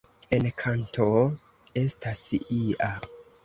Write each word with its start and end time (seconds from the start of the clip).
En 0.37 0.47
kanto 0.61 1.05
estas 1.85 2.27
ia. 2.61 2.93